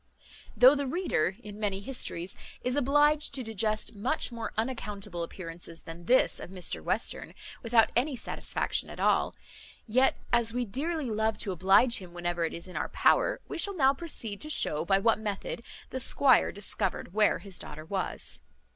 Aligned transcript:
Though 0.57 0.73
the 0.73 0.87
reader, 0.87 1.35
in 1.43 1.59
many 1.59 1.79
histories, 1.79 2.35
is 2.63 2.75
obliged 2.75 3.35
to 3.35 3.43
digest 3.43 3.93
much 3.93 4.31
more 4.31 4.51
unaccountable 4.57 5.21
appearances 5.21 5.83
than 5.83 6.05
this 6.05 6.39
of 6.39 6.49
Mr 6.49 6.83
Western, 6.83 7.35
without 7.61 7.91
any 7.95 8.15
satisfaction 8.15 8.89
at 8.89 8.99
all; 8.99 9.35
yet, 9.87 10.15
as 10.33 10.53
we 10.55 10.65
dearly 10.65 11.11
love 11.11 11.37
to 11.37 11.51
oblige 11.51 11.97
him 11.99 12.15
whenever 12.15 12.43
it 12.45 12.53
is 12.55 12.67
in 12.67 12.75
our 12.75 12.89
power, 12.89 13.41
we 13.47 13.59
shall 13.59 13.75
now 13.77 13.93
proceed 13.93 14.41
to 14.41 14.49
shew 14.49 14.85
by 14.85 14.97
what 14.97 15.19
method 15.19 15.61
the 15.91 15.99
squire 15.99 16.51
discovered 16.51 17.13
where 17.13 17.37
his 17.37 17.59
daughter 17.59 17.85
was. 17.85 18.39